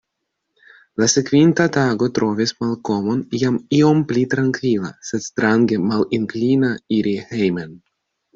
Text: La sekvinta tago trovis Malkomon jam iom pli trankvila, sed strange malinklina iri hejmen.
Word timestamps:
La 1.01 1.07
sekvinta 1.11 1.67
tago 1.75 2.07
trovis 2.19 2.53
Malkomon 2.63 3.19
jam 3.41 3.59
iom 3.81 4.01
pli 4.13 4.25
trankvila, 4.33 4.91
sed 5.11 5.27
strange 5.27 5.79
malinklina 5.93 6.73
iri 6.99 7.15
hejmen. 7.29 7.79